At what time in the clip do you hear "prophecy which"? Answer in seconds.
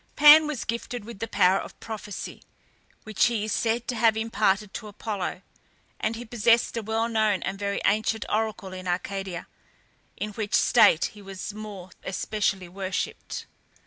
1.79-3.25